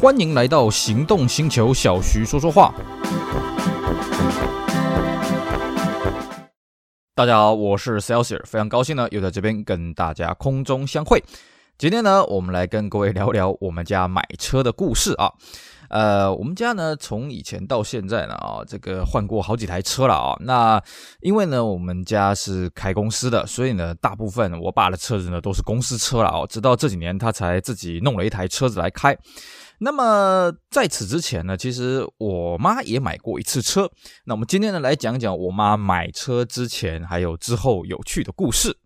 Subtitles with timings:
[0.00, 2.72] 欢迎来到行动星球，小徐说说话。
[7.16, 11.20] 大家好，我是 Celsius，非常高兴呢，又在这边跟大家空中相会。
[11.76, 15.32] 今天呢，我们来跟各位聊聊我们家买车的故事啊。
[15.90, 20.36] 呃，我们家呢，从以前到现在呢，啊，这个换过好几台车了啊。
[20.40, 20.80] 那
[21.22, 26.46] 因为呢，我们家是开公司的，所以呢，大部分我爸的车子呢都是公司车了啊。
[26.46, 29.16] 直到这几年，他才自己弄了一台车子来开。
[29.80, 33.90] 那么在此之前呢，其实我妈也买过一次车。
[34.24, 38.76] 那我们今天呢，来讲讲我妈买车之前还有之后有趣的故事。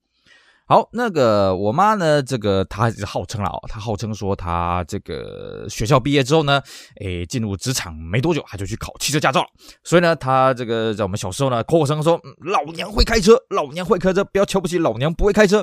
[0.67, 6.63] 好，那个我妈呢，这个她号称了哦，她号称说她这个学校毕业之后呢，
[7.01, 9.45] 诶，进入职场没多久，她就去考汽车驾照。
[9.83, 15.63] 所以呢，她这个在我们小时候呢，口口声声说，老娘会开车，老娘会开车，不要瞧不起老娘不会开车。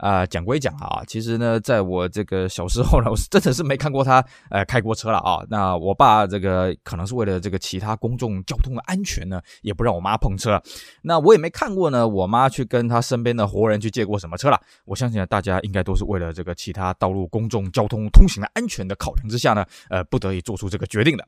[0.00, 5.44] 啊、讲归讲啊，其实呢，在我这个小时候呢，我是真的是没看过他呃开过车了啊。
[5.48, 10.60] 那我爸这个可能是为了这个其他公众交通的安全呢，也不让我妈碰车。
[11.02, 14.58] 那我也没看过呢，我妈去跟他身边的活人去借过什么车了。
[14.84, 21.26] 我相信呢，大家应该都是为了这个其他道路公众交通通行的安全的考量之下呢，呃，不得已做出这个决定的。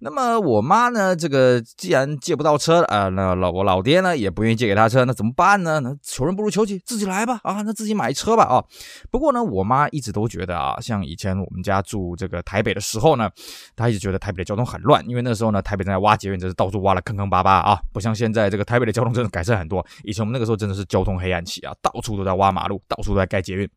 [0.00, 5.80] 那么我妈呢，这个既然借不到车啊、那老我老爹呢也不愿意借给他车，那怎么办呢？
[5.80, 8.62] 那求人不如求己，自己来吧啊，那自己买车吧啊。
[9.10, 13.30] 不过呢，我妈一直都觉得啊，像以前我们家住这个台北的时候呢，
[13.76, 19.84] 她一直觉得台北的交通很乱，因为那时候呢，台北正在挖捷运，真是到处挖了坑坑巴巴啊，不像现在这个台北的交通真的改善很多。
[20.02, 23.68] 以前我们那个时候真的是交通黑暗期啊，到处都在挖马路，到处都在盖捷运。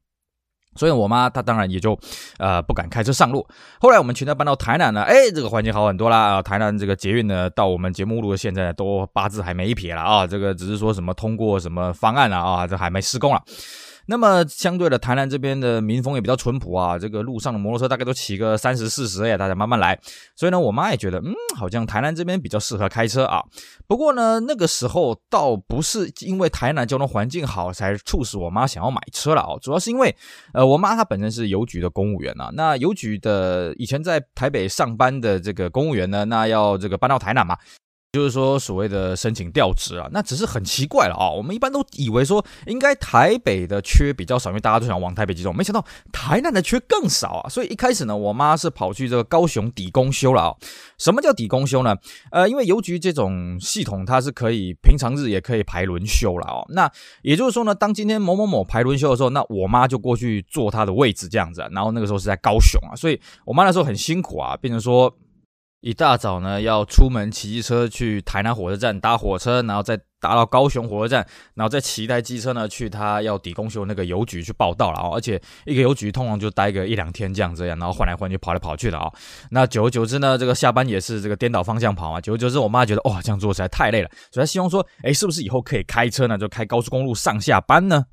[0.75, 1.97] 所以，我妈她当然也就，
[2.37, 3.47] 呃，不敢开车上路。
[3.79, 6.35] 后来我们全家搬到台南了，哎，这个环境好很多啦。
[6.35, 10.27] 啊，台南这个捷运呢，到我们节目录的现在都八字还没一撇了啊。
[10.27, 13.41] 这个只是说什么通过什么方案了啊，这还没施工了。
[14.07, 19.99] 那么相对的，台南这边的民风也比较淳朴啊，这个路上的摩托车大概都骑个三十四十哎，大家慢慢来。
[20.35, 23.43] 所以呢，我妈也觉得，嗯，好像台南这边比较适合开车啊。
[23.85, 30.15] 不过呢，那个时候倒不是因为台南交通环境好才促使我妈想要买车了啊，主要是因为，
[30.53, 37.57] 呃，我妈她本身是邮局的公务员啊，那邮局的以前在台北上班的这个公务员呢，那要这个搬到台南嘛。
[38.13, 41.29] 就是说，所谓的申请调职啊，那只是很奇怪了啊。
[41.29, 45.55] 我们一般都以为说，应该台北的缺比较少，因为大家都想往台北集中。
[45.55, 47.49] 没想到台南的缺更少啊。
[47.49, 50.55] 所以一开始呢，我妈是跑去这个高雄抵公休了啊。
[50.97, 51.95] 什么叫抵公休呢？
[52.31, 56.65] 呃，因为邮局这种系统，它是可以平常日也可以排轮休了哦。
[56.69, 56.89] 那
[57.23, 61.61] 也就是说呢，当今天某某某排轮休的时候，那我妈就过去坐她的位置这样子。
[61.71, 65.13] 然后那个时候是在高雄啊，所以我妈那时候很辛苦啊，变成说。
[65.81, 75.09] 一大早呢，要出门骑机车去台南火车站搭火车，然后再搭到高雄火车站，然后再骑一台机车呢去他要抵公休那个邮局去报到了啊！
[75.13, 79.07] 而且一个邮局通常就待个一两天这样这样，然后换来换去跑来跑去的啊。
[79.51, 82.19] 那久而久之呢，这个下班也是这个颠倒方向跑嘛。
[82.19, 86.37] 久而久之，我妈觉得哇，这样做实在太累了，所以她希望说，哎，是不是以后可以开车呢？
[86.39, 88.05] 就开高速公路上下班呢？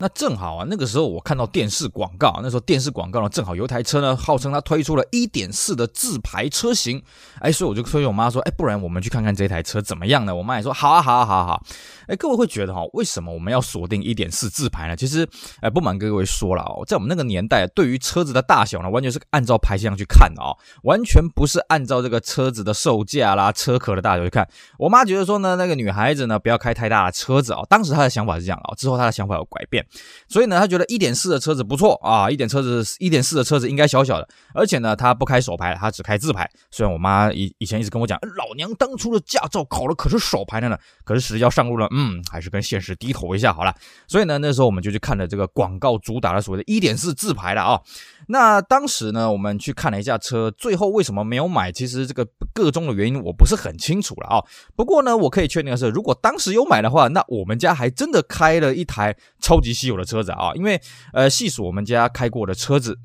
[0.00, 7.02] 那正好啊，那个时候我看到电视广告，那时候电视广告呢，正好有一台车呢，号称它推出了1.4的自排车型，
[7.38, 10.34] 哎，所以我就催我妈说，哎，不然我们去看看这台车怎么样呢？
[10.34, 11.62] 我妈也说，好啊，好啊，好啊，好。
[12.08, 14.96] 哎，各位会觉得哈，为什么我们要锁定1.4自排呢？
[14.96, 15.28] 其实，
[15.60, 24.48] 哎，不瞒各位说了哦，在我们那个年代，对于车子的大小呢，完全是按照排气量去看的哦，完全不是按照这个车子的售价啦、车壳的大小去看。
[24.78, 27.66] 我妈觉得说呢，那个女孩子呢，不要开太大的车子哦。
[27.68, 29.86] 当时她的想法是这样啊，之后她的想法有改变。
[30.28, 36.50] 所以呢，他觉得一点四的车子不错啊，一点车子一点四的车子应该小小的，而且呢，他不开手排，他只开自排。
[36.70, 43.74] 虽然我妈以以前一直跟我讲，老娘当初的驾照考的可是手牌的呢，可是实际要上路了，嗯，还是跟现实低头一下好了。
[44.06, 47.80] 所以呢，那时候我们就去看了这个广告主打的所谓的一点四自排了啊。
[48.28, 51.72] 那当时呢，我们去看了一下车，最后为什么没有买？
[51.72, 54.44] 其实这个个中的原因我不是很清楚了啊。
[54.76, 60.20] 不过呢，我可以确定的是，如果当时有买的话，那我们家还真的开了一台超级稀有的车。
[60.22, 60.78] 子啊，因为
[61.14, 62.98] 呃，细数我们家开过的车子，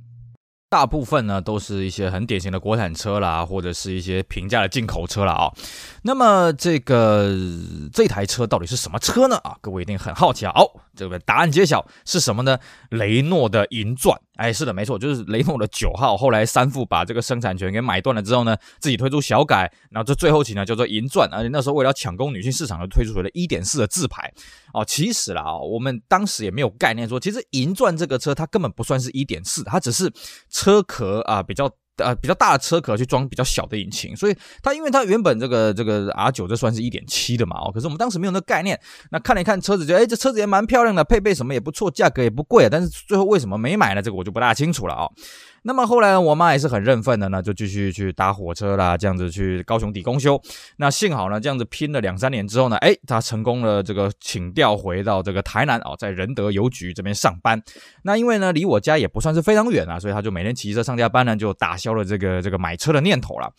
[0.70, 5.50] 大部分呢都是一些很典型的国产车啦，或者是一些平价的进口车了啊。
[6.04, 7.34] 那么这个
[7.94, 9.38] 这台车到底是什么车呢？
[9.38, 10.52] 啊，各位一定很好奇啊。
[10.54, 12.58] 好，这个答案揭晓是什么呢？
[12.90, 14.20] 雷诺的银钻。
[14.38, 16.18] 哎，是的，没错，就是雷诺的九号。
[16.18, 21.30] 后来三富把这个生产权给买断了之后呢，自己推出小改，然后这最后期呢叫做银钻。
[21.32, 24.32] 而且那时候为了抢攻女性市场，就推出了一点四的自排。
[24.74, 30.12] 哦，其实啦，我们当时也没有概念说，其实银钻这个车它根本不算是一点四，它只是
[30.50, 31.70] 车壳啊比较。
[31.98, 38.80] 呃，比较大的车壳去装比较小的引擎，所以它因为它原本这个这个 R 九这算是一点七的嘛，哦，可是我们当时没有那概念，
[39.12, 44.02] 那看了一看车子，觉得哎，这车子也蛮漂亮的，配备什么也不错，价格也不贵，但是最后为什么没买呢？
[44.02, 45.08] 这个我就不大清楚了啊。
[45.68, 50.40] 那么后来我妈也是很认份的呢，就继续去搭火车啦，这样子去高雄抵公休。
[50.78, 57.60] 那幸好呢，这样子拼了两三年之后呢，哎，她成功了这个请调回到这个台南哦，在仁德邮局这边上班。
[58.04, 63.52] 那因为呢，离我家也不算是非常远啊，所以她就每天骑车上下班呢，就打消了这个这个买车的念头了。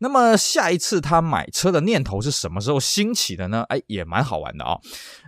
[0.00, 3.64] 那么下一次他买车的念头是什么时候兴起的呢？
[3.68, 4.80] 哎，也蛮好玩的啊、哦。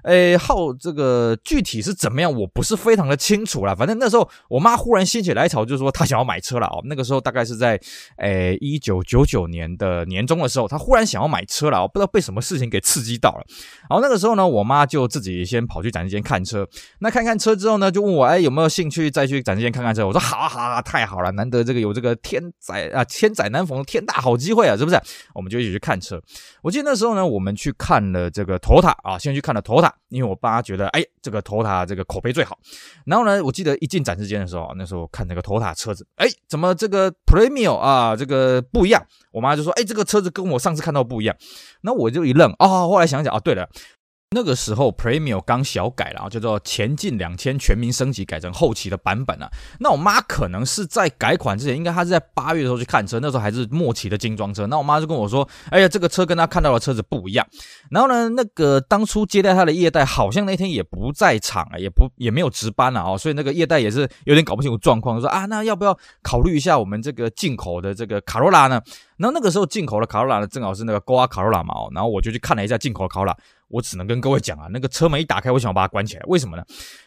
[0.03, 3.75] 哎，好，这个具体是怎么样，我不是非常的清楚啦。
[3.75, 6.81] 反正那时候我妈忽然心血来潮，就说她想要买车了哦。
[6.87, 7.79] 那个时候大概是在
[8.17, 13.45] 哎一九九九年的年中的时候，她忽然想要买车了哦，不知道被什么事情给刺激到了。
[13.91, 16.67] 然后那个时候呢，我妈就自己先跑去展示间看车。
[17.01, 20.07] 那看看车之后呢，就问我哎有没有兴趣再去展示间看看车。
[20.07, 24.62] 我说好啊好，太好了，难得这个有这个天灾啊千载难逢的天大好机会。
[24.63, 25.01] 对啊，是不是？
[25.35, 26.23] 我们就一起去看车。
[26.63, 32.57] 我记得那时候呢，我们去看了这个头塔啊，先去看了头塔因为我爸觉得，哎，这个头塔这个口碑最好。
[33.05, 39.05] 然后呢，我记得一进展示间的时候，那时候看那个头塔车子，哎，怎么这个 p r e m i u m 啊，这个不一样？
[39.33, 41.37] 我妈就说，哎，这个车子跟我上次看到不一样。
[41.81, 43.69] 那我就一愣啊，后来想想啊，对了。
[44.35, 49.51] 那个时候，Premium 刚小改了，叫做前进两千全民升级，改成后期的版本了。
[49.79, 54.67] 那我妈可能是在改款之前，应该她是在八月的时候去看车，那时候还是末期的精装车。
[54.67, 57.47] 那我妈就跟我说：“哎呀，这个车跟她看到的车子不一样。”
[57.91, 68.81] 然后呢，那个当初接待她的业代好像那天也不在场啊，也不也没有值班了啊，所以那个业代也是有点搞不清楚状况，说啊，那要不要考虑一下我们这个进口的这个卡罗拉呢？
[69.19, 73.37] 然后那个时候进口的卡罗拉呢，正好是那个高压卡罗拉嘛，然后我就去看了一下进口的卡罗拉。
[73.73, 76.63] 我只能跟各位讲啊，那个车门一打开，我想把它关起来，为什么呢？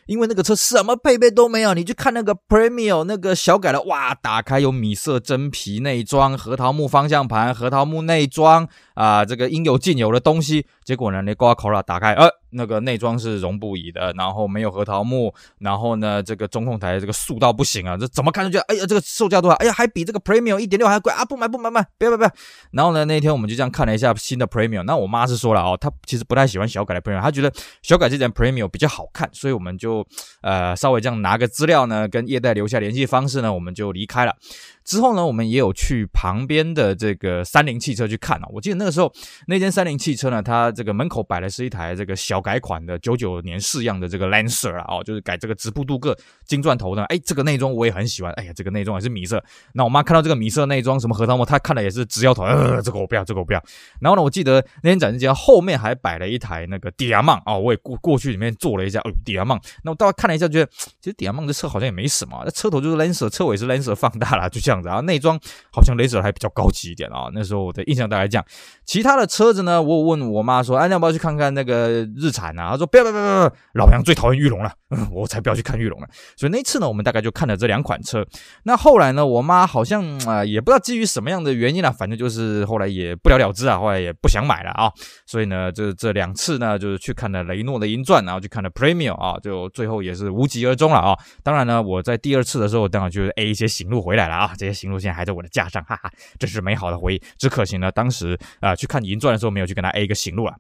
[0.08, 10.66] 因为那个车什么配备都没有，你去看那个 Premium 那个小改的，哇，打开有米色真皮内装、核桃木方向盘、核桃木内装啊，这个应有尽有的东西。
[10.84, 19.56] 结果呢，那 Corolla 打开，呃，那个内装是绒布椅的，然后没有核桃木，然后呢，这个中控台这个素到不行啊，这怎么看就觉得，哎呀，这个售价多少？
[19.58, 21.26] 哎呀，还比这个 Premio 一点六还贵啊！
[21.26, 22.32] 不买不买不买，不要不要不要。
[22.72, 27.52] 然后呢，那天我们就这样看了一下新的 Premium，那我妈是说了哦，她其实不太喜欢小改的 Premium，她觉得
[27.82, 30.06] 小改这件 Premium 比较好看，所以我们就
[30.42, 34.36] 呃稍微这样拿个资料呢，跟业代留下联系方式呢，我们就离开了。
[34.86, 38.48] 之后呢，我们也有去旁边的这个三菱汽车去看啊。
[38.50, 39.12] 我记得那个时候，
[39.48, 46.16] 那间三菱汽车呢，它这个门口摆的是一台这个小改款的九九年式样的这个 Lancer 啊，哦，就是改这个直瀑镀铬
[46.46, 47.04] 金钻头的。
[47.06, 48.32] 哎，这个内装我也很喜欢。
[48.34, 49.44] 哎呀，这个内装也是米色。
[49.74, 52.44] 那我妈看到这个米色内装，什么核桃木，她看了也是直摇头。
[52.44, 53.64] 呃，这个我不要，这个我不要。
[54.00, 59.00] 然后呢，我记得那天展示间后面还摆了一台那个 Diamant 啊，我也过过去里面坐了一下。
[59.00, 59.60] 哦迪亚曼。
[59.84, 60.70] 那我大概看了一下，觉得
[61.02, 64.84] 其实迪亚曼这车好像也没什么，那车头就是 Lancer，车尾是 Lancer 放大了，就这样。
[64.84, 65.40] 然后内装
[65.72, 68.46] 好像雷蛇还比较高级一点啊，那时候我的印象大概这样。
[68.86, 74.72] 其他的车子呢，我问我妈说：“哎，要不要去看看那个日产啊？”她说：“不要不要不要不要，老娘最讨厌玉龙了，
[75.12, 76.08] 我才不要去看玉龙了。”
[76.38, 78.26] 所以那次呢，我们大概就看了这两款车。
[78.64, 84.92] 那后来呢，我妈好像啊、也不知道基于什么样的原因啊，反正就是后来也不了了之啊，后来也不想买了啊。
[85.26, 91.18] 所以呢，这这两次呢，就是去看了雷诺的银钻，然后去看了 Premium 啊，就最后也是无疾而终了啊。
[91.44, 97.22] 当然呢，我在第二次的时候，当然就是 A 一些行路回来了啊，这些行路线还在我的架上，哈哈，这是美好的回忆。
[97.38, 100.56] 只可惜呢，当时啊、去看银钻的时候，没有去跟他 A 一个行路了。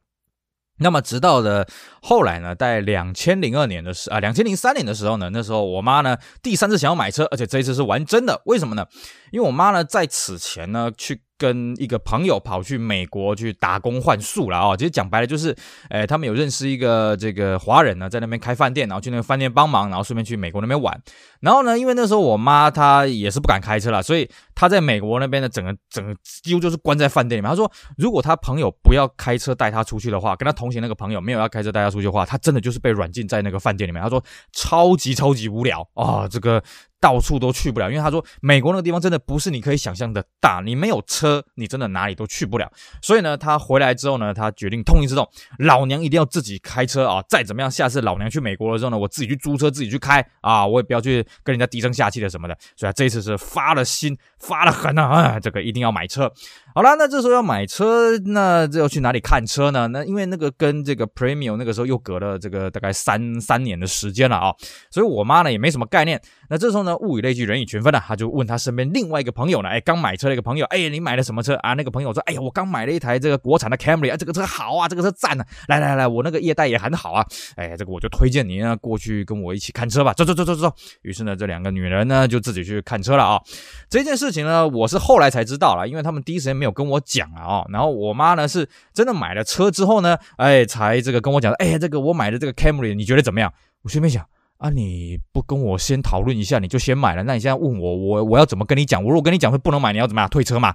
[0.78, 1.68] 那么直到的
[2.02, 8.42] 后来呢，在两千零二年的时啊，两千零三年的时候呢，那时候我妈呢第三次想要买车，而且这一次是玩真的。
[8.46, 8.86] 为什么呢？
[9.32, 11.25] 因为我妈呢在此前呢去。
[11.38, 14.76] 跟一个朋友跑去美国去打工换宿了啊！
[14.78, 15.56] 其实讲白了就是，
[15.90, 21.02] 诶，他们有认识一个这个华人呢，在那边开饭店，然后去那个饭店帮忙，然后顺便去美国那边玩。
[21.42, 27.50] 然后呢，因为那时候我妈她也是不敢开车了，所以她在美国那边的整个整个几乎就是关在饭店里面。
[27.50, 34.02] 她说，如果她朋友不要开车带她出去的话，跟她同行那个朋友没有要开车带她出去的话，她真的就是被软禁在那个饭店里面。
[34.02, 34.24] 她说
[34.54, 36.64] 超级超级无聊啊，这个。
[37.00, 42.72] 到处都去不了，因为他说美国那个地方真的不是你可以想象的大，你没有车，你真的哪里都去不了。
[43.02, 45.28] 所以呢，他回来之后呢，他决定痛定思痛，
[45.60, 47.24] 老娘一定要自己开车啊！
[47.30, 50.66] 再怎么样，下次老娘去美国的时候呢，我自己去租车，自己去开啊！
[50.66, 52.58] 我也不要去跟人家低声下气的什么的。
[52.76, 55.04] 所以这一次是发了心，发了狠啊！
[55.06, 56.32] 啊，这个一定要买车。
[56.78, 59.88] 好啦，那这时候要买车，那这要去哪里看车呢？
[59.88, 64.54] 那因为那个跟这个 premium 那个时候又隔了这个大概三三年的时间了啊，
[64.92, 66.22] 所以我妈呢也没什么概念。
[66.50, 71.76] 那这时候呢，物以类聚，人以群分呢，她就问她身边另外一个朋友呢，哎，刚买车的一个朋友，哎，你买了什么车啊？
[71.76, 80.70] 那个朋友说，哎呀，我刚买了一台这个国产的 Camry 啊，这个车好啊，这个车赞啊，来来来，我那个业代也很好啊，哎，这个我就推荐你呢过去跟我一起看车吧，走走走走走。
[81.04, 83.42] 于是呢，这两个女人呢就自己去看车了啊。
[83.90, 93.54] 这件事情呢，我是后来才知道了，因为他们第一时间没有跟我讲啊，哦，然后我妈呢是真的买了车之后呢，哎，才这个跟我讲，哎，这个我买的这个 Camry 你觉得怎么样？
[93.84, 94.26] 我随便想。
[94.58, 99.04] 啊，你不跟我先讨论一下，你就先买了，那你现在问我，我我要怎么跟你讲？
[99.04, 100.74] 我如果跟你讲说不能买，你要怎么样退车嘛？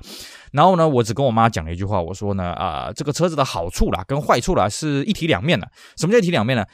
[0.53, 5.67] 然后呢，我只跟我妈讲了一句话，我说呢，啊、这个车子的好处啦，跟坏处啦，是一体两面的。
[5.97, 6.65] 什么叫一体两面呢？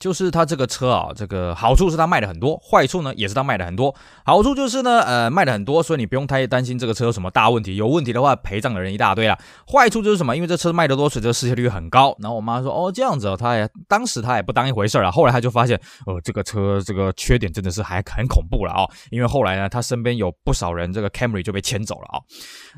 [0.00, 3.94] 就是它这个车啊，这个好处是它卖的很多，坏处呢也是它卖的很多。
[4.24, 7.76] 好处就是呢，呃，卖的很多，所以你不用太担心这个车有什么大问题。
[7.76, 9.38] 有问题的话，陪葬的人一大堆啊。
[9.70, 10.34] 坏处就是什么？
[10.34, 12.16] 因为这车卖的多，所以这失窃率很高。
[12.18, 15.10] 然后我妈说，哦，这样子哦，她也当时她也不当一回事啊。
[15.10, 22.16] 后来她就发现，呃，这个车这个缺点真的是还很恐怖了啊、因为后来呢，她身边有不少人这个 Camry 就被牵走了啊、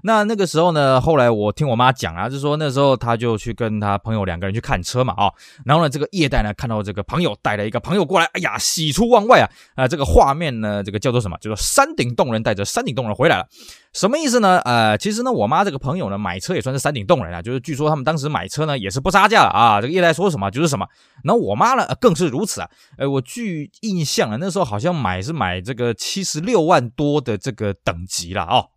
[0.02, 5.34] 那那个时候呢，后来我听我妈讲啊，就说那时候她就去跟她朋友两个人去看车嘛啊、哦。
[5.64, 7.92] 然后呢，这个业代呢看到这个朋友带了一个朋。
[7.92, 9.46] 友过来，哎呀，喜出望外啊！
[9.74, 11.36] 啊、这个画面呢，这个叫做什么？
[11.42, 13.46] 叫做山顶洞人带着山顶洞人回来了，
[13.92, 14.58] 什么意思呢？
[14.60, 19.78] 呃，其实呢，我妈这个朋友呢，买车也算是山顶洞人啊，就是据说他们当时买车呢，也是不杀价了啊。
[19.78, 20.86] 这个业代说什么就是什么。
[21.24, 22.70] 那我妈呢，更是如此啊。
[22.96, 28.71] 呃，我据印象啊，那时候好像买是买这个七十六万多的这个等级了哦。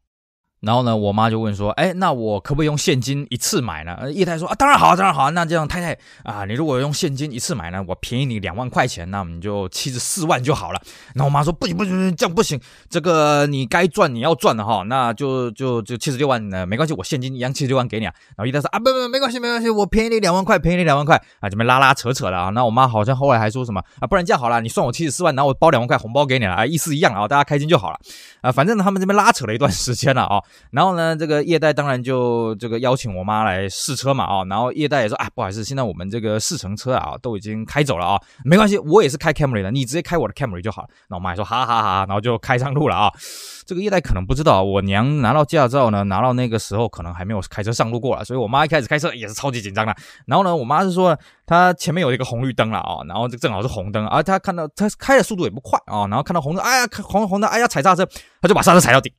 [0.65, 5.29] 然后呢，我妈就问说：“哎，那我可不可以用现金一次买呢？”业代说：“啊，当然好，当然好。
[5.29, 10.81] 那这样太太啊，你如果用现金一次买呢，我便宜你两万块钱，那我们就七十四万就好了。”
[11.13, 12.59] 然后我妈说：“不行，不行，不行，这样不行。
[12.89, 27.99] 这个你该赚你要赚的哈，那就就就七十六万呢，没关系，我现金一样七十六万给你啊。”然后叶太说：“啊，不不，没关系，没关系，我便宜你两万块，便宜你两万块啊，这边拉拉扯扯的啊。”那我妈好像后来还说什么啊，不然这样好了，你算我七十四万，然后我包两万块红包给你了啊，意思一样啊，大家开心就好了
[28.41, 28.51] 啊。
[28.51, 31.45] 反正呢他们这边拉扯了一段时间了啊，然后呢，这个。
[31.45, 40.87] 叶代当然就这个邀请我妈来试车嘛啊，然后叶代也说啊，不好意思，现在我们这个试乘车啊都已经开走了啊，没关系，我也是开 Camry 的，你直接开我的 Camry 就好了。
[41.07, 43.11] 那我妈说哈哈哈，然后就开上路了啊。
[43.65, 49.95] 这个叶代可能不知道，我娘拿到驾照呢，拿到那个时候可能还没有开车上路过了，所以我妈一开始开车也是超级紧张的。
[50.25, 58.03] 然后呢，我妈是说她前面有一个红绿灯了啊，然后这正好是红灯，而她看到她开的速度也不快啊，然后看到红灯，哎呀，红红灯，哎呀，踩刹车，
[58.41, 59.13] 她就把刹车踩到底。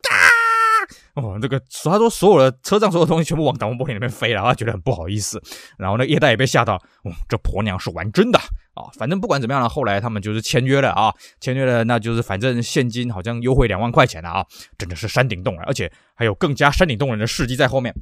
[1.16, 5.42] 哦，这个他说所有的车上所有东西全部往挡风玻璃里面飞了，他觉得很不好意思。
[5.78, 8.38] 然后那叶代也被吓到，哦，这婆娘是玩真的
[8.76, 8.87] 啊！
[8.97, 14.47] 反正不管怎么样呢，后来他们就是签约了啊，签约了，那就是反正现金好像优惠两万块钱了啊，
[14.78, 17.95] 真的是山顶洞人，而且还有更加山顶洞人的事迹在后面。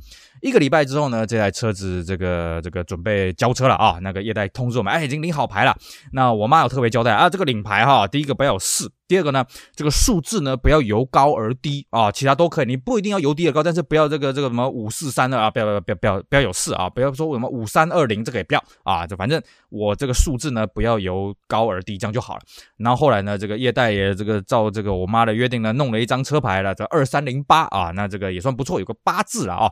[0.43, 5.75] 一个礼拜之后呢，这台车子这个这个准备交车了啊，那个业代通知我们，哎，已经领好牌了。
[6.12, 8.93] 那我妈有特别交代啊，这个领牌哈，第一个不要有四。
[9.07, 9.45] 第二个呢，
[9.76, 22.42] 这个数字呢不要由高而低啊，其他都可以，你不一定要由低而高，但是不要这个这个什么五四三二啊，不要不要不要不要有四啊，不要说什么五三二零这个也不要啊，就反正我这个数字呢不要由高而低，这样就好了。
[22.76, 29.71] 然后后来呢，这个业代也这个照这个我妈的约定呢，弄了一张车牌了，这二三零八啊，那这个也算不错，有个八字了啊。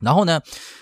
[0.00, 0.40] 然后呢，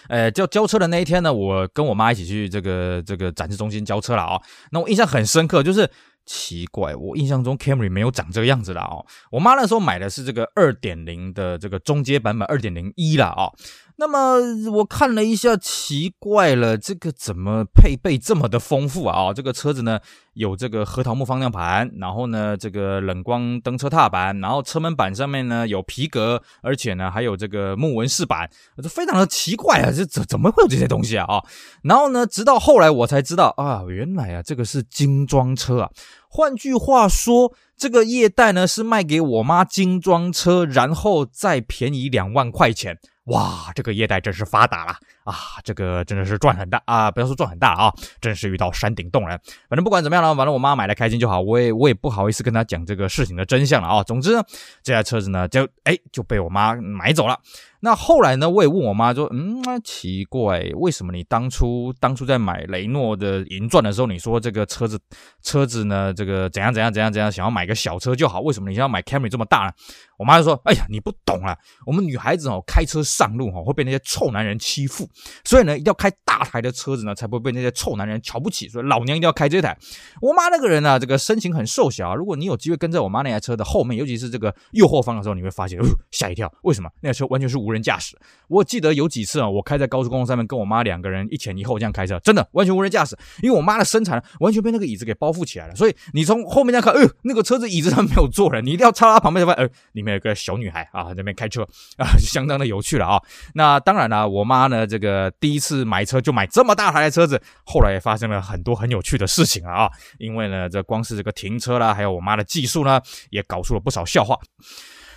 [0.09, 4.41] 呃，交交车的那一天呢，我跟我妈一起去这个这个展示中心交车了啊。
[4.71, 5.91] 那我印象很深刻，就是。
[6.26, 9.05] 奇怪，我印象中 Camry 没有长这个样子的哦。
[9.31, 13.53] 我妈那时候买的是这个二点零的这个中阶版本二点零一了啊。
[13.97, 19.33] 那么我看了一下，奇怪了，这个怎么配备这么的丰富啊？
[19.33, 20.01] 这个车子呢，
[20.33, 28.51] 有这个核桃木方向盘，然后呢，这个冷光灯车踏板，然后车门板上面呢有皮革，而且呢还有这个木纹饰板，
[28.83, 29.93] 这非常的奇怪啊！
[29.95, 31.25] 这怎怎么会有这些东西啊？
[31.27, 31.45] 啊，
[31.85, 35.91] 然后呢，直到后来我才知道啊，原来啊这个是精装车啊。
[36.29, 42.99] 换句话说，这个液氮呢是卖给我妈精装车，然后再便宜两万块钱。
[43.25, 44.93] 哇，这个业代真是发达了
[45.25, 45.35] 啊！
[45.62, 47.11] 这个真的是赚很大啊！
[47.11, 47.90] 不要说赚很大啊，
[48.21, 49.40] 真是遇到山顶洞人。
[49.69, 54.02] 反正不管怎么样了，反正我妈买的开心就好，我也我也不好意思跟她讲这个事情的真相了啊。
[54.02, 54.45] 总之呢，
[54.83, 57.40] 这台车子呢就哎就被我妈买走了。
[57.85, 64.99] 那后来呢，我也问我妈说，嗯，奇怪，为什么你当初当初在买雷诺的银钻的时候，你说这个车子
[65.43, 69.73] 车子呢，这个怎样怎样怎样怎样，想要买个小车就好，为什么你要买 Camry 这么大呢？
[70.17, 75.07] 我妈就说，哎呀，你不懂啊，我们女孩子哦，开车上路哈，会被那些臭男人欺负，
[75.45, 79.76] 所以呢，一定要开大台的车子呢，才不会被那些臭男人瞧不起，所以老娘一定要开这台。
[80.23, 86.88] 我妈那个人呢，这个身形很瘦小啊，如果你有机会跟在我妈那台车的后面，尤其是这个右后方的时候，你会发现，哦，吓一跳，为什么？
[87.03, 87.74] 那台车完全是无人。
[87.75, 88.16] 无人驾驶，
[88.47, 101.62] 我记得有几次啊，我开在高速公路上面，跟我妈两个人一前一后这样开车，真的完全无人驾驶，因为我妈的身材完全被那个椅子给包覆起来了，所以你从后面这样看，呃，那个车子椅子上没有坐人，你一定要插到旁边才发现，呃，里面有个小女孩啊，在那边开车
[101.97, 103.21] 啊，相当的有趣了啊。
[103.54, 113.00] 那当然了，我妈呢，这个第一次买车就买这么大台的车子，后来也发生了很多很有趣的事情啊，因为呢，这光是这个停车啦，还有我妈的技术呢，
[113.31, 114.38] 也搞出了不少笑话。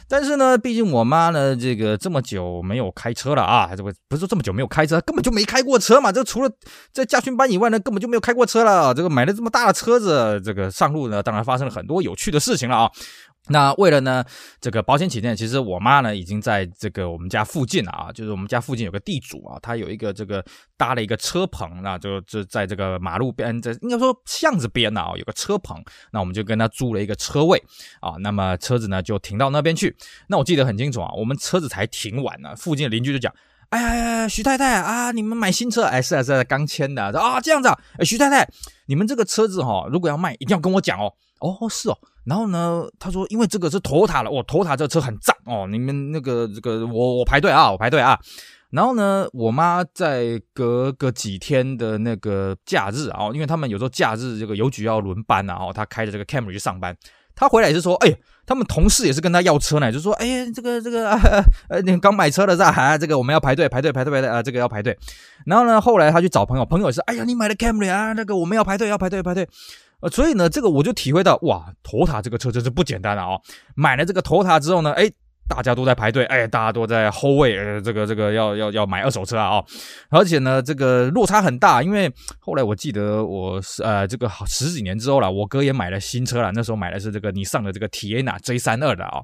[0.09, 6.11] 但是呢，毕竟我妈呢，这个这么久没有开车了啊，这个不是说这么久没有开车，根本就没开过车嘛。
[6.11, 6.49] 这除了
[6.93, 8.93] 在驾训班以外呢，根本就没有开过车了。
[8.93, 12.91] 这个买了这么大的车子，这个上路呢，当然发生了很多有趣的事情了啊。
[13.49, 14.23] 那为了呢，
[14.59, 20.43] 这个保险起见，其实我妈呢已经在这个我们家附近了啊，就是我们家附近有个地主啊，他有一个这个
[20.75, 27.61] 搭了一个车棚，那就就在这个马路边，这应该说巷子边啊，有个车棚，那我们就跟他租了一个车位
[28.01, 29.95] 啊，那么车子呢就停到那边去。
[30.27, 33.33] 那我记得很清楚啊，我们车子才停完呢，附近的邻居就讲
[33.69, 35.83] ：“哎呀，徐太太啊，你们买新车？
[35.83, 38.47] 哎，是啊是啊，刚签的啊，这样子啊，徐太太，
[38.87, 41.13] 你们这个车子哈，如果要卖，一定要跟我讲哦。
[41.39, 48.19] 哦，是哦。”然后呢，他说，因为这个是 Toyota 了，我 Toyota 这个车很赞哦，你们那个这个我我排队啊，我排队啊。
[48.69, 56.93] 然后呢，我妈在隔个几天的那个假日啊，因为他们有时候假日这个邮局要轮班啊，哦，他开着这个 Camry 去上班，
[57.33, 58.13] 他回来也是说，哎，
[58.45, 61.11] 他们同事也是跟他要车呢，就说，哎，这个这个
[61.69, 62.71] 呃，你刚买车的是吧？
[62.71, 64.97] 啊，这个我们要排队排队排队排队啊，这个要排队。
[65.45, 69.47] 然后呢，后来他去找朋友，朋友也是，哎呀，你买了 Camry 啊，那个我们要排队要排队排队。
[70.01, 73.39] 呃，所以呢，这个我就体会到，哇头塔这个车真是不简单了啊！
[73.75, 75.09] 买了这个头塔之后呢，哎，
[75.49, 79.63] 大家都在排队，哎，大家都在候位，呃，这个这个要要要买二手车啊！
[80.09, 89.23] 而且呢，这个落差很大，因为后来我记得我是呃，这个好十几年之后了，我哥也买了新车了，那时候买的是这个尼桑的这个 Tiana J32 的啊。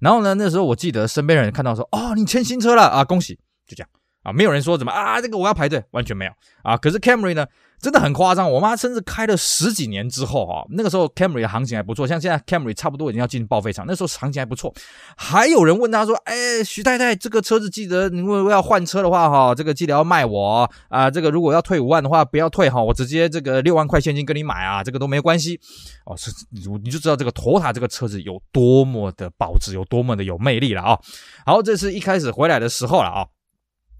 [0.00, 3.34] 然后呢，那时候我记得身边人看到说，哦，你签新车了啊，恭喜！
[3.68, 3.88] 就这样
[4.28, 6.32] 啊，没有人说什么啊，这个我要排队，完全没有
[6.62, 6.76] 啊。
[6.76, 7.46] 可是 Camry 呢？
[7.80, 14.74] 真的很夸张，我妈甚至开了十几年之后啊，那个时候 Camry 的行情还不错，像现在 Camry 差不多已经要进报废厂，那时候行情还不错。
[15.16, 25.60] 还有人问她说：“哎，徐太太，这个车子记得，你如果要换车的话哈，这个记得要卖我啊，这个如果要退五万的话，不要退哈，我直接这个六万块现金跟你买啊，这个都没关系
[26.04, 26.32] 哦。”是，
[26.82, 30.98] 你就知道这个托塔这个车子有多么的保值，有多么的有魅力了啊。
[31.46, 33.26] 好，这是一开始回来的时候了啊。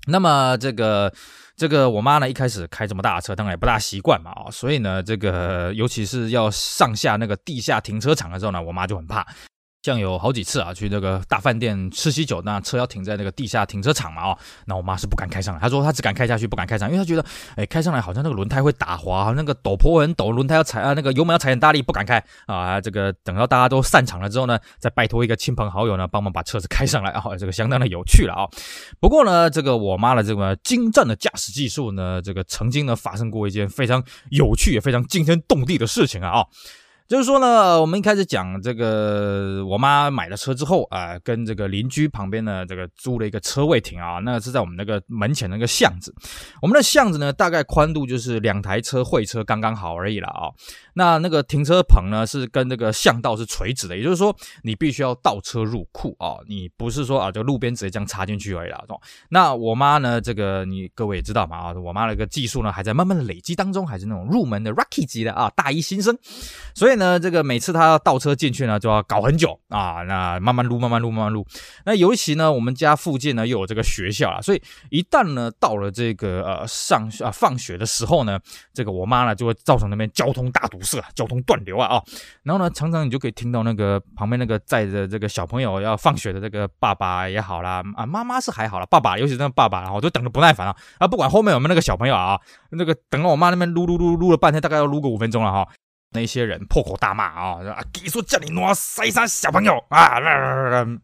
[0.09, 1.13] 那么这个。
[1.59, 9.27] 这个我妈呢，一开始开这么大的车，当然也不大习惯嘛，啊，所以呢，这个尤其是要上下那个地下停车场的时候呢，我妈就很怕。
[9.83, 15.61] 像有好几次啊，去那个大饭店吃喜酒，那车要停在那个地下停车场嘛，哦，那我妈是不敢开上来。
[15.61, 22.81] 她说她只敢开下去，不敢开上，因为她觉得，哎，开上来好像那个轮胎会打滑，那个陡坡很陡，轮胎要踩啊，那个油门要踩很大力，不敢开啊。
[22.81, 28.49] 这个等到大家都散场了之后呢，再拜托一个亲朋好友呢，帮忙把车子开上来啊，这个相当的有趣了啊。
[28.99, 36.47] 不过呢，这个我妈的这个精湛的驾驶技术呢，这个曾经呢发生过一件非常有趣也非常惊天动地的事情啊啊。
[37.09, 46.15] 就是说呢，我们一开始讲这个，我妈买了车之后啊、跟这个邻居旁边呢，这个租了一个车位停啊，那是在我们那个门前那个巷子。
[46.61, 50.53] 我们的巷子呢，大概宽度就是两台车会车刚刚好而已了啊。
[50.93, 58.85] 那那个停车棚呢，是跟这个巷道是垂直的，也就是说，你必须要倒车入库啊，你不是说啊，就路边直接这样插进去而已了。
[59.31, 66.15] 那我妈呢，这个你各位也知道嘛啊，我妈那个技术呢，还在慢慢的累积当中，还是那种入门的 Rocky 级的啊，大一新生，
[66.75, 66.98] 所以。
[66.99, 70.03] 呢，这个每次他倒车进去呢，就要搞很久啊。
[70.03, 71.47] 那慢慢撸，慢慢撸，慢慢撸。
[71.87, 78.39] 那尤其呢，我们家附近呢又有这个学校啊，所以一旦呢到了这个呃上啊放学的时候呢，
[78.75, 82.03] 这个我妈呢就会造成那边交通大堵塞，交通断流啊啊。
[82.43, 91.07] 然后呢，常常你就可以听到那个旁边那个载着这个小朋友要放学的这个爸爸也好啦，啊妈妈是还好啦，爸爸尤其是那个爸爸，然后就等得不耐烦了啊。
[91.07, 92.39] 不管后面有没有那个小朋友啊，
[92.71, 95.69] 那个等到我妈那边撸撸撸撸了半天，大概要撸个五分钟了哈。
[96.11, 97.59] 那些人破口大骂啊！
[97.69, 100.19] 啊，你说叫你挪塞山小朋友啊？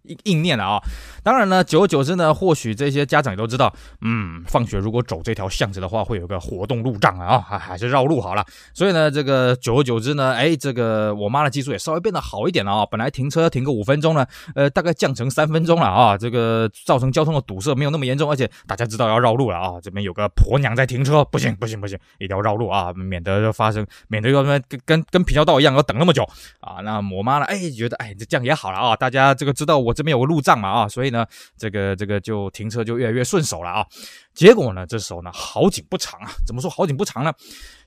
[0.05, 0.83] 硬硬念了啊！
[1.23, 8.43] 当然呢，久而久之呢，或许这些家长也都知道，嗯，放学如果走这条巷子的话，会有个活动路障啊，还是绕路好了。
[8.73, 12.87] 所以呢，这个久而久之呢，哎，这个我妈的技术也稍微变得好一点了啊。
[12.91, 16.17] 本来停车停个五分钟呢，呃，大概降成三分钟了啊。
[16.17, 19.75] 这个造成交通的堵塞没有那么严重，而且大家知道要绕路了啊。
[19.83, 24.94] 这边有个婆娘在停车，不行不行不行，一定要绕路啊，免得发生，免得要跟跟。
[24.95, 26.23] 跟跟平交道一样，要等那么久
[26.61, 26.81] 啊！
[26.83, 27.45] 那我妈呢？
[27.47, 28.95] 哎，觉得哎，这样也好了啊！
[28.95, 31.27] 大家这个知道我这边有个路障嘛啊，所以呢，
[31.59, 33.87] 这个这个就停车就越来越顺手了啊。
[34.35, 36.31] 结果呢，这时候呢，好景不长啊！
[36.47, 37.33] 怎么说好景不长呢？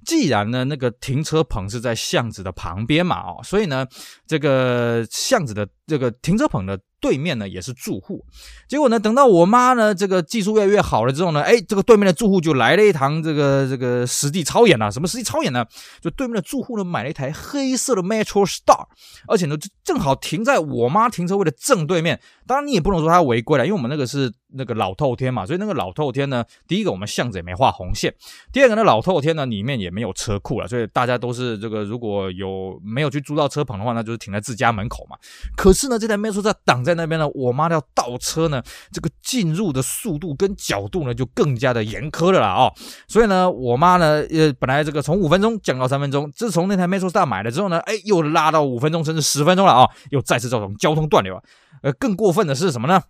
[0.05, 3.85] 既然呢，那个停车棚是在巷子的旁边嘛啊，所以呢，
[4.25, 6.79] 这个巷子的这个停车棚的。
[6.99, 8.25] 对面呢也是住户，
[8.67, 14.91] 结果呢，等到我妈呢这个技术越来越好了之后呢，哎，这个对面的住户就来了一堂这个这个实地操演了。
[14.91, 15.63] 什么实地操演呢？
[16.01, 18.87] 就对面的住户呢买了一台黑色的 Metro Star，
[19.27, 22.19] 而且呢正好停在我妈停车位的正对面。
[22.47, 28.13] 当然你也不能说他违规了，因为我们那个是那个老透天嘛，所以那个老透天呢，第一个我们巷子也没画红线，
[28.51, 35.17] 第二个呢，老透天呢里面也没有车库了，所以大家都是这个如果有没有去租到车棚的话，那就是停在自家门口嘛。
[35.55, 42.73] 可是呢，这台 Metro 在挡在那边呢，我妈要倒车呢，这个进入的速度跟角度呢就更加的严苛了啦哦。
[43.07, 51.43] 所以呢，我妈呢，呃，本来这个从五分钟降到三分钟，自从那台 Metro Star 买了之后呢，哎，又拉到五分钟甚至十分钟了啊，又再次造成交通断流啊。
[51.83, 53.01] 呃，更过分问的是什么呢？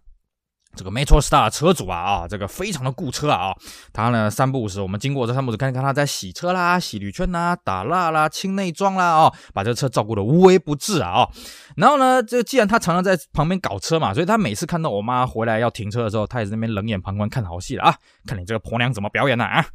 [0.76, 3.56] 这个 Metro Star 车主啊啊，这个非常的顾车啊啊，
[3.92, 11.30] 他呢三不五时，我们经过这三不五时看看他在洗车啦、洗铝圈啦、打蜡啦、清内装啦啊，把这个车照顾的无微不至啊啊。
[11.78, 17.96] 然后呢，这既然他常常在旁边搞车嘛，所以他每次看到我妈回来要停车的时候，他也在那边冷眼旁观看好戏了啊，
[18.28, 19.66] 看你这个婆娘怎么表演的啊。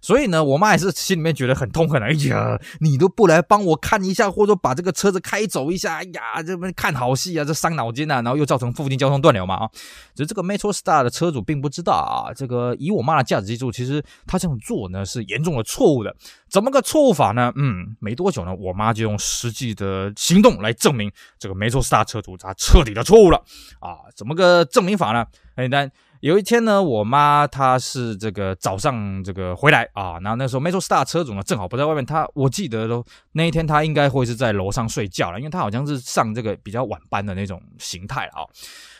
[0.00, 2.02] 所以呢，我妈也是心里面觉得很痛恨。
[2.02, 9.70] 哎呀，你都不来帮我看一下，或者说把这个车子开走一下，哎呀，这边看好戏啊，这伤脑筋啊，然后又造成附近交通断流嘛啊。
[10.14, 16.14] 只是这个 Metro Star 的车主并不知道啊，这个以我妈的驾驶技术，其实他这样做呢是严重的错误的。
[16.48, 17.52] 怎么个错误法呢？
[17.56, 23.36] 嗯，没多久呢，我妈就用实际的行动来证明这个 Metro Star 车主他彻底的错误了
[23.80, 24.08] 啊。
[24.16, 25.26] 怎么个证明法呢？
[25.54, 25.90] 很简单。
[26.20, 33.02] 有一天呢，我妈她是这个早上这个回来啊，然后那时候 Metro Star 车主呢正好不在外面，她我记得喽，
[33.32, 38.44] 那一天她应该会是在楼上睡觉了，因为她好像是上这个比较晚班的那种形态啊。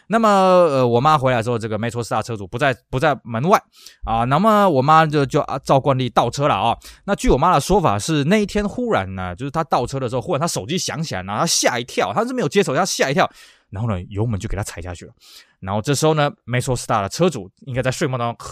[0.07, 3.63] 那么呃，我妈回来之后，这个 Metro Star 车主不在不在门外
[4.05, 6.77] 啊，那么我妈就就啊照惯例倒车了啊。
[7.05, 13.31] 那据我妈的说法是，那一天忽然呢，就是她倒车的时候，忽然她手机响起来，然后她吓一跳，她是没有接手，她吓一跳。
[13.71, 15.13] 然后呢，油门就给他踩下去了。
[15.61, 18.47] 然后这时候呢，Metro Star 的车主应该在睡梦当中，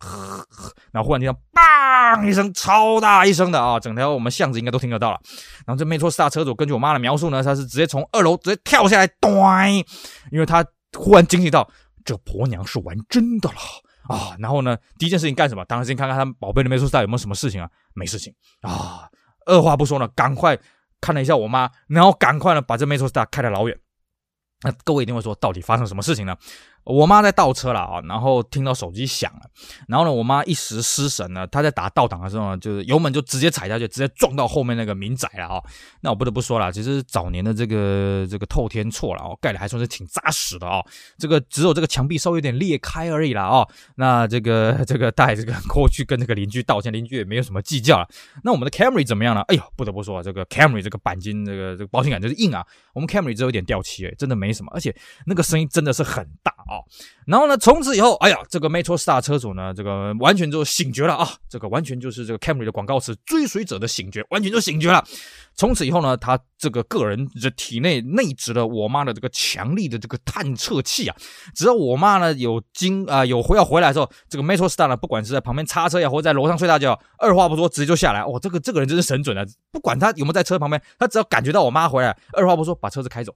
[0.92, 5.20] 然后忽然听到“砰”一声，超大一声的啊，整条我们巷子应该都听得到了。
[5.66, 9.32] 然后这 Metro Star 车主根据我妈的描述呢，他是直接从二楼直接跳下来，咚，
[10.30, 10.64] 因为他
[10.96, 11.68] 忽然惊醒到，
[12.04, 13.56] 这婆娘是玩真的了
[14.14, 14.36] 啊。
[14.38, 15.64] 然后呢，第一件事情干什么？
[15.64, 17.68] 当然先看看他宝贝的 Metro Star 有没有什么事情啊？
[17.94, 18.32] 没事情
[18.62, 19.08] 啊。
[19.46, 20.56] 二话不说呢，赶快
[21.00, 23.76] 看了一下我妈，然后赶快呢把这 Metro Star 开得老远。
[24.62, 26.36] 那各位一定会说，到底发生什么事情呢？
[26.84, 29.32] 我妈在倒车了啊，然后听到手机响，
[29.88, 35.62] 然后呢，我妈一时失神呢，她在打倒档的时候呢，就是油门就直接踩下去，直接撞到后面那个民宅了啊。
[36.00, 40.82] 那我不得不说了，其实早年的这个这个透天厝了哦，盖的还算是挺扎实的啊。
[41.18, 43.66] 这个只有这个墙壁稍微有点裂开而已了啊。
[43.96, 48.08] 那这个 这个带这个过去跟这个邻居道歉，邻居也没有什么计较了。
[48.42, 49.42] 那我们的 Camry 怎么样呢？
[49.48, 52.64] 哎呦，不得不说啊，这个 Camry 这个钣金这个这个保险杆就是硬啊。
[52.94, 54.94] 我们 Camry 只有一点掉漆，哎，真的没什么，而且
[55.26, 56.80] 那个声音真的是很大啊。
[57.26, 61.28] 然后呢，从此以后，哎呀，这个 Metro Star 车主呢，这个完全就醒觉了啊！
[61.48, 65.04] 这个完全就是这个 Camry 的广告词“追随者的醒觉”，完全就醒觉了。
[65.54, 71.16] 从此以后呢，他这个个人的体内内置了我妈的这个强力的这个探测器啊，
[71.54, 78.22] 只要我妈呢有经啊、有回要回来的时候，这个 Metro Star 呢，不管是在旁边擦车呀，或者在楼上睡大觉，二话不说直接就下来。
[78.22, 79.44] 哦，这个这个人真是神准啊！
[79.70, 83.34] 不管他有没有在车旁边，他只要感觉到我妈回来，二话不说把车子开走。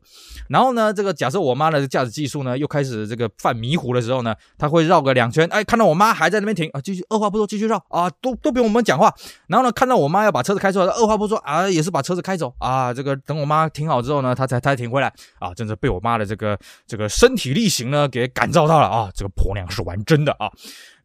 [0.48, 9.12] 然后呢，这个假设我妈的驾驶技术呢又开始这个犯迷虎的时候呢，他会绕个两圈，哎，看到我妈还在那边停啊，继续二话不说继续绕啊，都都不用我们讲话。
[9.48, 12.92] 然后呢，看到我妈要把车子开出来，二话不说啊，也是把车子开走啊。
[12.92, 15.52] 这个等我妈停好之后呢，他才他才停回来啊。
[15.54, 19.10] 真是被我妈的这个这个身体力行呢给感召到了啊。
[19.14, 20.50] 这个婆娘是玩真的啊。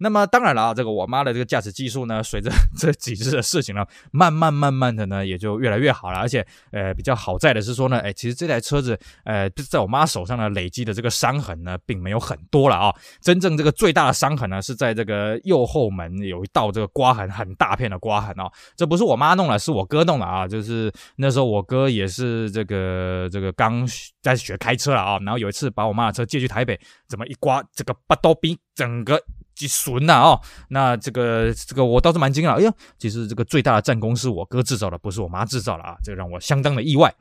[0.03, 6.17] 那么当然了啊，这个我妈的这个驾驶技术呢，随着 这几次的事情呢，慢慢慢慢的呢，也就越来越好了。
[6.17, 12.91] 而且呃，比较好在的是说呢，哎，其实这台车子呃，在我妈手上呢累积的这个伤痕呢，并没有很多了啊。
[13.21, 18.51] 真正这个最大的伤痕呢，是在这个右后门有一道这个刮痕，很大片的刮痕啊。
[18.75, 20.47] 这不是我妈弄的，是我哥弄的啊。
[20.47, 23.87] 就是那时候我哥也是这个这个刚
[24.23, 29.21] 在学开车了啊，然后有一次把我妈的车借去台北，怎么一刮这个八刀逼整个。
[29.55, 37.13] 几损呐哦，那这个这个我倒是蛮惊讶，哎呀，其实这个最大的战功是我哥制造的，不是我妈制造的啊，这让我相当的意外。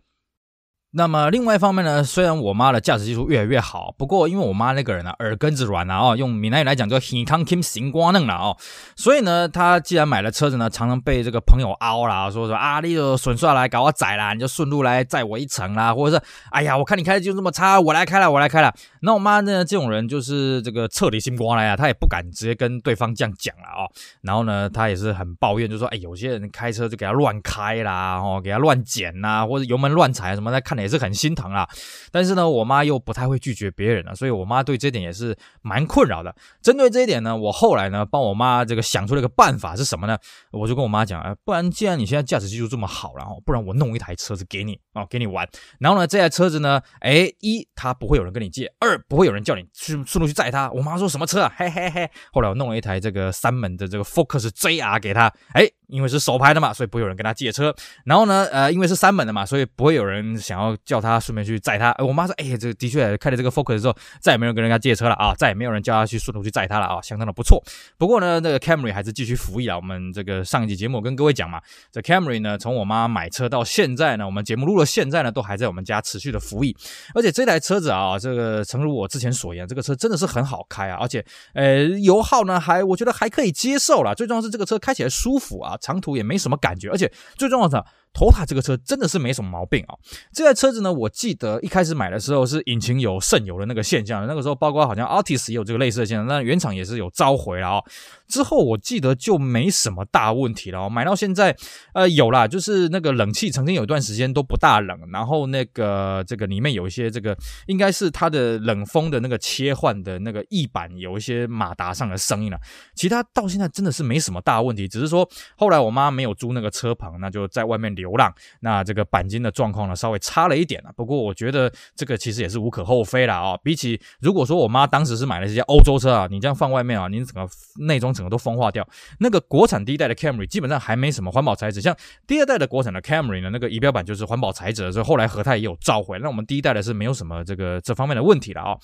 [0.93, 8.57] 那么另外一方面呢，虽然我妈的驾驶技术越来越好，不过因为我妈那个人呢、啊、耳根子软啊，哦，用闽南语来讲叫耳康 Kim 行瓜嫩了哦，
[8.97, 18.75] 所以呢，她既然买了车子呢，常常被这个朋友凹啦，说说啊，你就顺顺来搞我载啦，你就顺路来载我一程啦，或者是哎呀，我看你开的就这么差，我来开了，我来开了。
[19.03, 23.87] 那我妈呢，这种人就是这个彻底心瓜了呀，她也不敢直接跟对方这样讲了哦。
[24.23, 30.80] 然后呢，她也是很抱怨，就说哎，有些人开车就给他乱开啦，哦，给他乱剪呐，或者油门乱踩什么，在看。
[30.81, 31.69] 也是很心疼啊。
[32.11, 36.35] 但是呢，我妈又不太会拒绝别人啊，所以我妈对这点也是蛮困扰的。
[36.63, 40.17] 针对这一点呢，我后来呢帮我妈这个想出了一个办法是什么呢？
[40.53, 45.49] 我就跟我妈讲啊，不然既然你现在驾驶技术这么好，然后不然我弄一台车子给你啊，给你玩。
[45.79, 50.71] 然后呢，这台车子呢，哎，一它不会有人跟你借，二不会有人叫你去顺路去载它。
[50.71, 51.53] 我妈说什么车啊？
[51.57, 52.11] 嘿嘿嘿。
[52.33, 55.71] 后来我弄了一台这个三门的这个 Focus JR 给她，哎。
[55.91, 57.75] 因为是手牌的嘛，所以不会有人跟他借车。
[58.05, 61.95] 然后呢，呃，因为是三门的嘛，所以不会有人想要叫他顺便去载他。
[61.99, 67.63] 我妈说：“哎，这的确开了这个 Focus 之后，再也没有人跟人家借车了啊，再也没有人叫他去顺路去载他了啊，相当的不错。
[67.99, 69.75] 不过呢，那个 Camry 还是继续服役了。
[69.75, 76.77] 我们这个上一集节目跟各位讲嘛，这 Camry 呢，从我妈买车到现在呢，我们节目录了现在呢，都还在我们家持续的服役。
[77.15, 84.15] 而且这台车子啊，这个诚如我之前所言，这个车真的是很好开啊，而且呃，油耗呢还我觉得还可以接受啦。
[84.15, 86.57] 最重要是这个车开起来舒服啊，长途也没什么。
[86.61, 87.83] 感觉，而且最重要的。
[88.13, 89.95] Tota 这个车真的是没什么毛病啊！
[90.33, 97.81] 这台车子呢，我记得一开始买的时候是引擎有渗油的那个现象，那个时候包括好像 Artis 也有这个类似的现象，那原厂也是有召回了啊。
[98.27, 100.89] 之后我记得就没什么大问题了哦。
[100.89, 101.57] 买到现在，
[101.95, 112.59] 呃，有啦，就是那个冷气曾经有一段时间都不大冷，然后那个这个里面有一些这个应该是它的冷风的那个切换的那个翼板有一些马达上的声音了。
[112.97, 117.91] 其他到现在真的是没什么大问题，只是说后来我妈没有租那个车棚，那就在外面。
[118.01, 120.91] 流浪，那这个钣金的状况呢，稍微差了一点啊。
[120.97, 123.57] 不过我觉得这个其实也是无可厚非了啊。
[123.63, 127.49] 比起如果说我妈当时是买了这些欧洲车啊，你这样放外面啊，你整个
[127.87, 128.87] 内装整个都风化掉。
[129.21, 136.19] 那个国产第一代的 Camry 基本上还没什么环保材质，像第二代的国产的 Camry 呢，那个仪表板就是环保材质，所以后来和泰也有召回。
[136.19, 138.77] 那我们第一代的是没有什么这个这方面的问题了啊。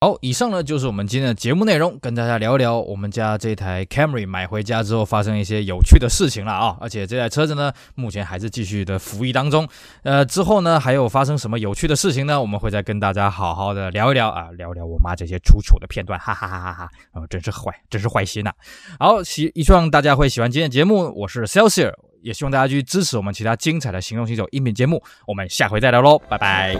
[0.00, 6.76] 好，以上呢就是我们今天的节目内容，跟大家聊一聊我们家这台 Camry 买回家之后发生一些有趣的事情了啊！
[6.80, 9.68] 而且这台车子呢，目前还是继续的服役当中。
[10.04, 12.40] 呃，之后呢还有发生什么有趣的事情呢？
[12.40, 16.90] 我们会再跟大家好好的聊一聊啊，聊聊我妈这些出糗的片段，哈哈哈哈哈！
[17.10, 18.52] 啊，真是坏，真是坏心呐！
[19.00, 25.02] 好，希希望大家会喜欢今天的节目，我是 Celsius，也希望大家去支持我们其他精彩的行动星球音频节目。
[25.26, 26.76] 我们下回再聊喽，拜拜。